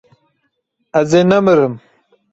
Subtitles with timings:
[0.99, 1.73] Ez ê nemirim.